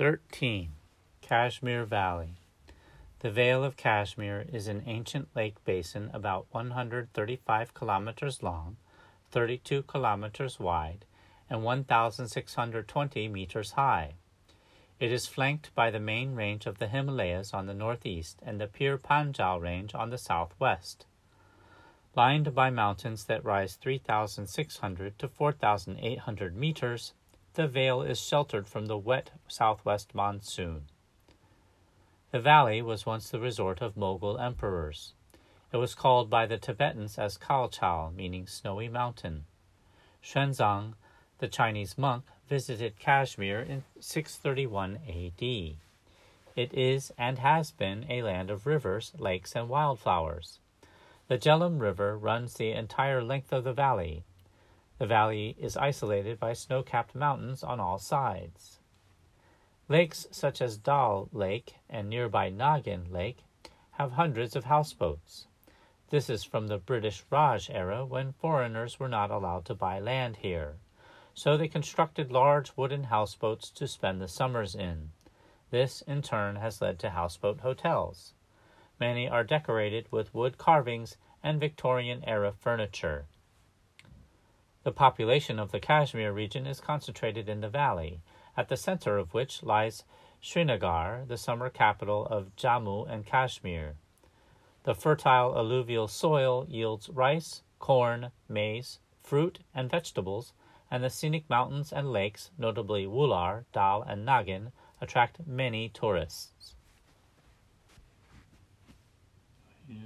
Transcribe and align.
13. 0.00 0.72
Kashmir 1.20 1.84
Valley. 1.84 2.36
The 3.18 3.30
Vale 3.30 3.62
of 3.62 3.76
Kashmir 3.76 4.46
is 4.50 4.66
an 4.66 4.82
ancient 4.86 5.28
lake 5.36 5.62
basin 5.66 6.10
about 6.14 6.46
135 6.52 7.74
kilometers 7.74 8.42
long, 8.42 8.78
32 9.30 9.82
kilometers 9.82 10.58
wide, 10.58 11.04
and 11.50 11.62
1,620 11.62 13.28
meters 13.28 13.72
high. 13.72 14.14
It 14.98 15.12
is 15.12 15.26
flanked 15.26 15.74
by 15.74 15.90
the 15.90 16.00
main 16.00 16.34
range 16.34 16.64
of 16.64 16.78
the 16.78 16.88
Himalayas 16.88 17.52
on 17.52 17.66
the 17.66 17.74
northeast 17.74 18.38
and 18.40 18.58
the 18.58 18.68
Pir 18.68 18.96
Panjal 18.96 19.60
range 19.60 19.94
on 19.94 20.08
the 20.08 20.16
southwest. 20.16 21.04
Lined 22.16 22.54
by 22.54 22.70
mountains 22.70 23.26
that 23.26 23.44
rise 23.44 23.74
3,600 23.74 25.18
to 25.18 25.28
4,800 25.28 26.56
meters, 26.56 27.12
the 27.60 27.68
vale 27.68 28.00
is 28.00 28.18
sheltered 28.18 28.66
from 28.66 28.86
the 28.86 28.96
wet 28.96 29.32
southwest 29.46 30.14
monsoon. 30.14 30.84
The 32.30 32.40
valley 32.40 32.80
was 32.80 33.04
once 33.04 33.28
the 33.28 33.38
resort 33.38 33.82
of 33.82 33.96
Mughal 33.96 34.40
emperors. 34.40 35.12
It 35.70 35.76
was 35.76 35.94
called 35.94 36.30
by 36.30 36.46
the 36.46 36.56
Tibetans 36.56 37.18
as 37.18 37.36
Kalchal, 37.36 38.14
meaning 38.14 38.46
snowy 38.46 38.88
mountain. 38.88 39.44
Xuanzang, 40.24 40.94
the 41.36 41.48
Chinese 41.48 41.98
monk, 41.98 42.24
visited 42.48 42.98
Kashmir 42.98 43.60
in 43.60 43.84
631 44.00 44.96
AD. 45.06 45.42
It 46.56 46.72
is 46.72 47.12
and 47.18 47.40
has 47.40 47.72
been 47.72 48.06
a 48.08 48.22
land 48.22 48.48
of 48.48 48.64
rivers, 48.64 49.12
lakes, 49.18 49.54
and 49.54 49.68
wildflowers. 49.68 50.60
The 51.28 51.36
Jhelum 51.36 51.78
River 51.78 52.16
runs 52.16 52.54
the 52.54 52.72
entire 52.72 53.22
length 53.22 53.52
of 53.52 53.64
the 53.64 53.74
valley, 53.74 54.24
the 55.00 55.06
valley 55.06 55.56
is 55.58 55.78
isolated 55.78 56.38
by 56.38 56.52
snow 56.52 56.82
capped 56.82 57.14
mountains 57.14 57.64
on 57.64 57.80
all 57.80 57.98
sides. 57.98 58.80
Lakes 59.88 60.26
such 60.30 60.60
as 60.60 60.76
Dal 60.76 61.30
Lake 61.32 61.76
and 61.88 62.10
nearby 62.10 62.50
Nagin 62.50 63.10
Lake 63.10 63.38
have 63.92 64.12
hundreds 64.12 64.54
of 64.54 64.64
houseboats. 64.64 65.46
This 66.10 66.28
is 66.28 66.44
from 66.44 66.66
the 66.66 66.76
British 66.76 67.24
Raj 67.30 67.70
era 67.70 68.04
when 68.04 68.34
foreigners 68.34 69.00
were 69.00 69.08
not 69.08 69.30
allowed 69.30 69.64
to 69.64 69.74
buy 69.74 69.98
land 69.98 70.36
here. 70.36 70.74
So 71.32 71.56
they 71.56 71.66
constructed 71.66 72.30
large 72.30 72.76
wooden 72.76 73.04
houseboats 73.04 73.70
to 73.70 73.88
spend 73.88 74.20
the 74.20 74.28
summers 74.28 74.74
in. 74.74 75.12
This, 75.70 76.02
in 76.02 76.20
turn, 76.20 76.56
has 76.56 76.82
led 76.82 76.98
to 76.98 77.08
houseboat 77.08 77.60
hotels. 77.60 78.34
Many 79.00 79.26
are 79.30 79.44
decorated 79.44 80.08
with 80.10 80.34
wood 80.34 80.58
carvings 80.58 81.16
and 81.42 81.58
Victorian 81.58 82.22
era 82.26 82.52
furniture. 82.52 83.24
The 84.82 84.92
population 84.92 85.58
of 85.58 85.72
the 85.72 85.80
Kashmir 85.80 86.32
region 86.32 86.66
is 86.66 86.80
concentrated 86.80 87.48
in 87.48 87.60
the 87.60 87.68
valley, 87.68 88.20
at 88.56 88.68
the 88.68 88.78
center 88.78 89.18
of 89.18 89.34
which 89.34 89.62
lies 89.62 90.04
Srinagar, 90.40 91.24
the 91.26 91.36
summer 91.36 91.68
capital 91.68 92.24
of 92.26 92.56
Jammu 92.56 93.06
and 93.06 93.26
Kashmir. 93.26 93.96
The 94.84 94.94
fertile 94.94 95.54
alluvial 95.54 96.08
soil 96.08 96.64
yields 96.66 97.10
rice, 97.10 97.62
corn, 97.78 98.32
maize, 98.48 98.98
fruit, 99.22 99.58
and 99.74 99.90
vegetables, 99.90 100.54
and 100.90 101.04
the 101.04 101.10
scenic 101.10 101.48
mountains 101.50 101.92
and 101.92 102.10
lakes, 102.10 102.50
notably 102.56 103.06
Wular, 103.06 103.64
Dal, 103.72 104.02
and 104.02 104.26
Nagin, 104.26 104.72
attract 105.00 105.46
many 105.46 105.90
tourists. 105.90 106.74
Yeah. 109.86 109.96